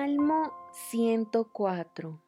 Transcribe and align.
Salmo 0.00 0.50
104 0.72 2.22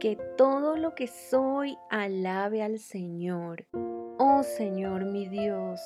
Que 0.00 0.18
todo 0.36 0.76
lo 0.76 0.96
que 0.96 1.06
soy 1.06 1.78
alabe 1.88 2.64
al 2.64 2.80
Señor. 2.80 3.68
Oh 4.18 4.42
Señor 4.42 5.04
mi 5.04 5.28
Dios, 5.28 5.80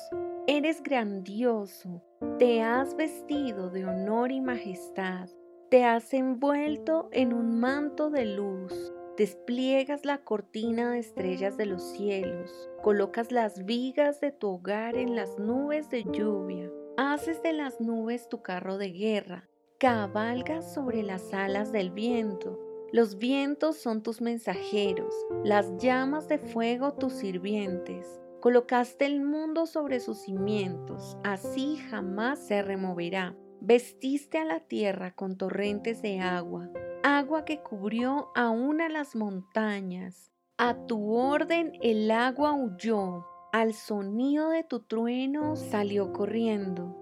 eres 0.47 0.81
grandioso, 0.81 2.01
te 2.39 2.63
has 2.63 2.95
vestido 2.95 3.69
de 3.69 3.85
honor 3.85 4.31
y 4.31 4.41
majestad, 4.41 5.29
te 5.69 5.85
has 5.85 6.11
envuelto 6.15 7.09
en 7.11 7.31
un 7.31 7.59
manto 7.59 8.09
de 8.09 8.25
luz, 8.25 8.73
despliegas 9.15 10.05
la 10.05 10.23
cortina 10.23 10.89
de 10.89 10.97
estrellas 10.97 11.55
de 11.55 11.67
los 11.67 11.83
cielos, 11.83 12.49
colocas 12.81 13.31
las 13.31 13.63
vigas 13.63 14.21
de 14.21 14.31
tu 14.31 14.55
hogar 14.55 14.95
en 14.95 15.15
las 15.15 15.37
nubes 15.37 15.91
de 15.91 16.03
lluvia. 16.05 16.67
Haces 16.97 17.41
de 17.41 17.53
las 17.53 17.79
nubes 17.79 18.27
tu 18.27 18.41
carro 18.41 18.77
de 18.77 18.91
guerra, 18.91 19.49
cabalgas 19.81 20.75
sobre 20.75 21.01
las 21.01 21.33
alas 21.33 21.71
del 21.71 21.89
viento. 21.89 22.59
Los 22.91 23.17
vientos 23.17 23.77
son 23.77 24.03
tus 24.03 24.21
mensajeros, 24.21 25.11
las 25.43 25.75
llamas 25.77 26.27
de 26.27 26.37
fuego 26.37 26.93
tus 26.93 27.13
sirvientes. 27.13 28.21
Colocaste 28.41 29.07
el 29.07 29.21
mundo 29.21 29.65
sobre 29.65 29.99
sus 29.99 30.19
cimientos, 30.19 31.17
así 31.23 31.77
jamás 31.89 32.37
se 32.45 32.61
removerá. 32.61 33.35
Vestiste 33.59 34.37
a 34.37 34.45
la 34.45 34.59
tierra 34.59 35.15
con 35.15 35.35
torrentes 35.35 36.03
de 36.03 36.19
agua, 36.19 36.69
agua 37.01 37.43
que 37.43 37.63
cubrió 37.63 38.29
aún 38.35 38.81
a 38.81 38.89
las 38.89 39.15
montañas. 39.15 40.31
A 40.59 40.85
tu 40.85 41.15
orden 41.15 41.71
el 41.81 42.11
agua 42.11 42.53
huyó, 42.53 43.25
al 43.51 43.73
sonido 43.73 44.49
de 44.51 44.63
tu 44.63 44.81
trueno 44.81 45.55
salió 45.55 46.13
corriendo. 46.13 47.00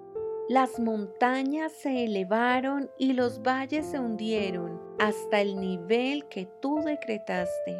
Las 0.49 0.79
montañas 0.79 1.71
se 1.71 2.05
elevaron 2.05 2.89
y 2.97 3.13
los 3.13 3.43
valles 3.43 3.85
se 3.85 3.99
hundieron 3.99 4.81
hasta 4.97 5.41
el 5.41 5.59
nivel 5.59 6.27
que 6.27 6.49
tú 6.59 6.81
decretaste. 6.83 7.77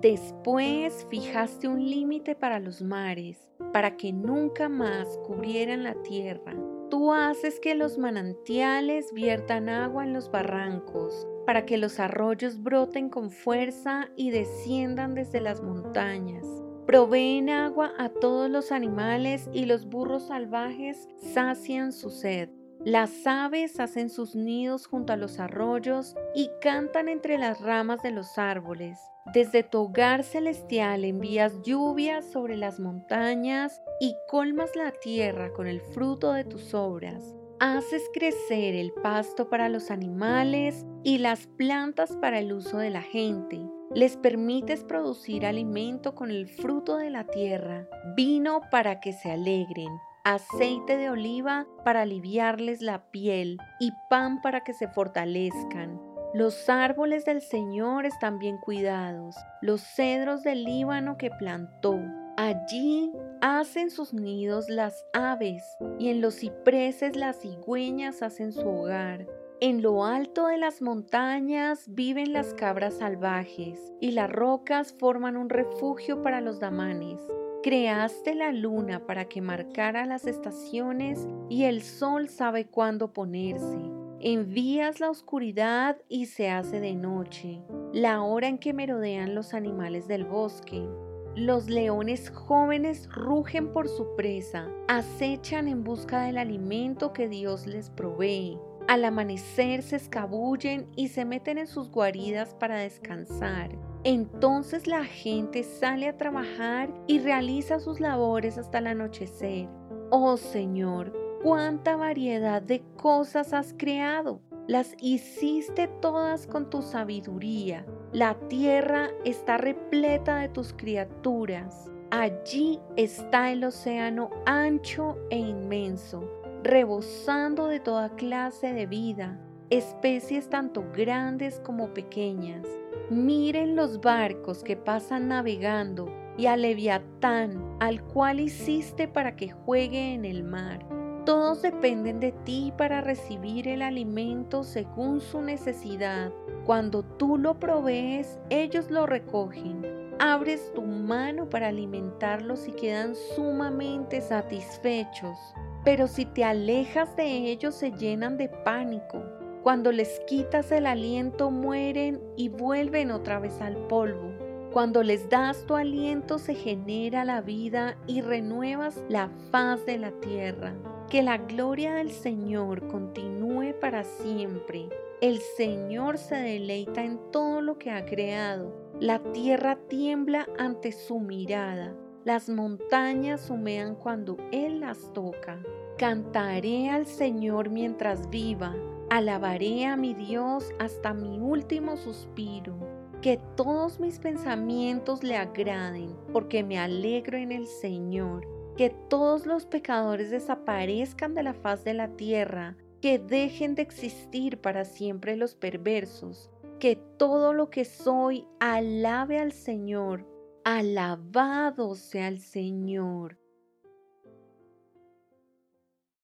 Después 0.00 1.06
fijaste 1.10 1.68
un 1.68 1.84
límite 1.84 2.34
para 2.34 2.58
los 2.58 2.80
mares, 2.80 3.46
para 3.70 3.98
que 3.98 4.14
nunca 4.14 4.70
más 4.70 5.06
cubrieran 5.26 5.82
la 5.82 5.94
tierra. 6.04 6.54
Tú 6.88 7.12
haces 7.12 7.60
que 7.60 7.74
los 7.74 7.98
manantiales 7.98 9.12
viertan 9.12 9.68
agua 9.68 10.04
en 10.04 10.14
los 10.14 10.30
barrancos, 10.30 11.28
para 11.44 11.66
que 11.66 11.76
los 11.76 12.00
arroyos 12.00 12.62
broten 12.62 13.10
con 13.10 13.30
fuerza 13.30 14.08
y 14.16 14.30
desciendan 14.30 15.14
desde 15.14 15.42
las 15.42 15.62
montañas. 15.62 16.46
Proveen 16.86 17.50
agua 17.50 17.90
a 17.98 18.10
todos 18.10 18.48
los 18.48 18.70
animales 18.70 19.50
y 19.52 19.64
los 19.64 19.86
burros 19.86 20.28
salvajes 20.28 21.08
sacian 21.34 21.92
su 21.92 22.10
sed. 22.10 22.48
Las 22.84 23.26
aves 23.26 23.80
hacen 23.80 24.08
sus 24.08 24.36
nidos 24.36 24.86
junto 24.86 25.12
a 25.12 25.16
los 25.16 25.40
arroyos 25.40 26.14
y 26.32 26.48
cantan 26.60 27.08
entre 27.08 27.38
las 27.38 27.60
ramas 27.60 28.02
de 28.02 28.12
los 28.12 28.38
árboles. 28.38 29.00
Desde 29.34 29.64
tu 29.64 29.78
hogar 29.80 30.22
celestial 30.22 31.04
envías 31.04 31.60
lluvias 31.64 32.24
sobre 32.24 32.56
las 32.56 32.78
montañas 32.78 33.82
y 33.98 34.14
colmas 34.28 34.76
la 34.76 34.92
tierra 34.92 35.52
con 35.52 35.66
el 35.66 35.80
fruto 35.80 36.34
de 36.34 36.44
tus 36.44 36.72
obras. 36.72 37.34
Haces 37.58 38.04
crecer 38.14 38.76
el 38.76 38.92
pasto 38.92 39.50
para 39.50 39.68
los 39.68 39.90
animales 39.90 40.86
y 41.02 41.18
las 41.18 41.48
plantas 41.48 42.16
para 42.20 42.38
el 42.38 42.52
uso 42.52 42.78
de 42.78 42.90
la 42.90 43.02
gente 43.02 43.66
les 43.94 44.16
permites 44.16 44.84
producir 44.84 45.46
alimento 45.46 46.14
con 46.14 46.30
el 46.30 46.48
fruto 46.48 46.96
de 46.96 47.10
la 47.10 47.24
tierra, 47.24 47.88
vino 48.16 48.60
para 48.70 49.00
que 49.00 49.12
se 49.12 49.30
alegren, 49.30 49.90
aceite 50.24 50.96
de 50.96 51.10
oliva 51.10 51.66
para 51.84 52.02
aliviarles 52.02 52.82
la 52.82 53.10
piel 53.10 53.58
y 53.80 53.92
pan 54.10 54.42
para 54.42 54.64
que 54.64 54.72
se 54.72 54.88
fortalezcan. 54.88 56.00
Los 56.34 56.68
árboles 56.68 57.24
del 57.24 57.40
Señor 57.40 58.04
están 58.04 58.38
bien 58.38 58.58
cuidados, 58.58 59.36
los 59.62 59.80
cedros 59.80 60.42
del 60.42 60.64
Líbano 60.64 61.16
que 61.16 61.30
plantó. 61.30 61.98
Allí 62.36 63.12
hacen 63.40 63.90
sus 63.90 64.12
nidos 64.12 64.68
las 64.68 65.06
aves 65.14 65.62
y 65.98 66.10
en 66.10 66.20
los 66.20 66.34
cipreses 66.34 67.16
las 67.16 67.40
cigüeñas 67.40 68.22
hacen 68.22 68.52
su 68.52 68.68
hogar. 68.68 69.26
En 69.62 69.80
lo 69.80 70.04
alto 70.04 70.48
de 70.48 70.58
las 70.58 70.82
montañas 70.82 71.86
viven 71.88 72.34
las 72.34 72.52
cabras 72.52 72.98
salvajes 72.98 73.80
y 74.02 74.10
las 74.10 74.30
rocas 74.30 74.94
forman 74.98 75.38
un 75.38 75.48
refugio 75.48 76.20
para 76.20 76.42
los 76.42 76.60
damanes. 76.60 77.18
Creaste 77.62 78.34
la 78.34 78.52
luna 78.52 79.06
para 79.06 79.24
que 79.24 79.40
marcara 79.40 80.04
las 80.04 80.26
estaciones 80.26 81.26
y 81.48 81.64
el 81.64 81.80
sol 81.80 82.28
sabe 82.28 82.66
cuándo 82.66 83.14
ponerse. 83.14 83.78
Envías 84.20 85.00
la 85.00 85.08
oscuridad 85.08 85.96
y 86.06 86.26
se 86.26 86.50
hace 86.50 86.78
de 86.78 86.94
noche, 86.94 87.62
la 87.94 88.20
hora 88.20 88.48
en 88.48 88.58
que 88.58 88.74
merodean 88.74 89.34
los 89.34 89.54
animales 89.54 90.06
del 90.06 90.26
bosque. 90.26 90.86
Los 91.34 91.70
leones 91.70 92.28
jóvenes 92.28 93.08
rugen 93.10 93.72
por 93.72 93.88
su 93.88 94.14
presa, 94.16 94.68
acechan 94.86 95.66
en 95.66 95.82
busca 95.82 96.24
del 96.24 96.36
alimento 96.36 97.14
que 97.14 97.26
Dios 97.26 97.66
les 97.66 97.88
provee. 97.88 98.58
Al 98.88 99.04
amanecer 99.04 99.82
se 99.82 99.96
escabullen 99.96 100.86
y 100.94 101.08
se 101.08 101.24
meten 101.24 101.58
en 101.58 101.66
sus 101.66 101.90
guaridas 101.90 102.54
para 102.54 102.76
descansar. 102.76 103.76
Entonces 104.04 104.86
la 104.86 105.04
gente 105.04 105.64
sale 105.64 106.06
a 106.08 106.16
trabajar 106.16 106.94
y 107.08 107.18
realiza 107.18 107.80
sus 107.80 107.98
labores 107.98 108.58
hasta 108.58 108.78
el 108.78 108.86
anochecer. 108.86 109.68
Oh 110.10 110.36
Señor, 110.36 111.12
cuánta 111.42 111.96
variedad 111.96 112.62
de 112.62 112.84
cosas 112.96 113.52
has 113.52 113.74
creado. 113.76 114.40
Las 114.68 114.94
hiciste 115.00 115.88
todas 116.00 116.46
con 116.46 116.70
tu 116.70 116.80
sabiduría. 116.80 117.84
La 118.12 118.34
tierra 118.48 119.10
está 119.24 119.58
repleta 119.58 120.36
de 120.36 120.48
tus 120.48 120.72
criaturas. 120.72 121.90
Allí 122.12 122.78
está 122.94 123.50
el 123.50 123.64
océano 123.64 124.30
ancho 124.44 125.18
e 125.30 125.38
inmenso 125.38 126.35
rebosando 126.66 127.68
de 127.68 127.78
toda 127.78 128.08
clase 128.10 128.72
de 128.72 128.86
vida, 128.86 129.38
especies 129.70 130.50
tanto 130.50 130.84
grandes 130.92 131.60
como 131.60 131.94
pequeñas. 131.94 132.66
Miren 133.08 133.76
los 133.76 134.00
barcos 134.00 134.64
que 134.64 134.76
pasan 134.76 135.28
navegando 135.28 136.12
y 136.36 136.46
al 136.46 136.62
leviatán 136.62 137.76
al 137.78 138.02
cual 138.02 138.40
hiciste 138.40 139.06
para 139.06 139.36
que 139.36 139.50
juegue 139.50 140.12
en 140.12 140.24
el 140.24 140.42
mar. 140.42 140.84
Todos 141.24 141.62
dependen 141.62 142.18
de 142.18 142.32
ti 142.32 142.72
para 142.76 143.00
recibir 143.00 143.68
el 143.68 143.82
alimento 143.82 144.64
según 144.64 145.20
su 145.20 145.42
necesidad. 145.42 146.32
Cuando 146.64 147.04
tú 147.04 147.38
lo 147.38 147.60
provees, 147.60 148.40
ellos 148.50 148.90
lo 148.90 149.06
recogen. 149.06 149.82
Abres 150.18 150.72
tu 150.74 150.82
mano 150.82 151.48
para 151.48 151.68
alimentarlos 151.68 152.66
y 152.66 152.72
quedan 152.72 153.14
sumamente 153.36 154.20
satisfechos 154.20 155.36
pero 155.86 156.08
si 156.08 156.24
te 156.24 156.42
alejas 156.42 157.14
de 157.14 157.48
ellos 157.48 157.76
se 157.76 157.92
llenan 157.92 158.36
de 158.36 158.48
pánico. 158.48 159.22
Cuando 159.62 159.92
les 159.92 160.18
quitas 160.26 160.72
el 160.72 160.84
aliento 160.84 161.52
mueren 161.52 162.20
y 162.36 162.48
vuelven 162.48 163.12
otra 163.12 163.38
vez 163.38 163.60
al 163.60 163.76
polvo. 163.86 164.32
Cuando 164.72 165.04
les 165.04 165.28
das 165.28 165.64
tu 165.64 165.76
aliento 165.76 166.40
se 166.40 166.56
genera 166.56 167.24
la 167.24 167.40
vida 167.40 167.96
y 168.08 168.20
renuevas 168.20 169.00
la 169.08 169.30
faz 169.52 169.86
de 169.86 169.98
la 169.98 170.10
tierra. 170.10 170.74
Que 171.08 171.22
la 171.22 171.38
gloria 171.38 171.94
del 171.94 172.10
Señor 172.10 172.88
continúe 172.88 173.72
para 173.80 174.02
siempre. 174.02 174.88
El 175.20 175.38
Señor 175.38 176.18
se 176.18 176.34
deleita 176.34 177.04
en 177.04 177.20
todo 177.30 177.60
lo 177.60 177.78
que 177.78 177.92
ha 177.92 178.04
creado. 178.06 178.74
La 178.98 179.20
tierra 179.32 179.78
tiembla 179.88 180.48
ante 180.58 180.90
su 180.90 181.20
mirada. 181.20 181.94
Las 182.26 182.48
montañas 182.48 183.48
humean 183.50 183.94
cuando 183.94 184.36
Él 184.50 184.80
las 184.80 185.12
toca. 185.12 185.62
Cantaré 185.96 186.90
al 186.90 187.06
Señor 187.06 187.70
mientras 187.70 188.28
viva, 188.30 188.74
alabaré 189.10 189.86
a 189.86 189.96
mi 189.96 190.12
Dios 190.12 190.74
hasta 190.80 191.14
mi 191.14 191.38
último 191.38 191.96
suspiro. 191.96 192.76
Que 193.22 193.38
todos 193.54 194.00
mis 194.00 194.18
pensamientos 194.18 195.22
le 195.22 195.36
agraden, 195.36 196.16
porque 196.32 196.64
me 196.64 196.80
alegro 196.80 197.38
en 197.38 197.52
el 197.52 197.68
Señor. 197.68 198.44
Que 198.76 198.90
todos 198.90 199.46
los 199.46 199.64
pecadores 199.64 200.32
desaparezcan 200.32 201.32
de 201.32 201.44
la 201.44 201.54
faz 201.54 201.84
de 201.84 201.94
la 201.94 202.08
tierra, 202.08 202.76
que 203.00 203.20
dejen 203.20 203.76
de 203.76 203.82
existir 203.82 204.60
para 204.60 204.84
siempre 204.84 205.36
los 205.36 205.54
perversos. 205.54 206.50
Que 206.80 206.96
todo 206.96 207.52
lo 207.52 207.70
que 207.70 207.84
soy 207.84 208.48
alabe 208.58 209.38
al 209.38 209.52
Señor 209.52 210.34
Alabado 210.68 211.94
sea 211.94 212.26
el 212.26 212.40
Señor. 212.40 213.38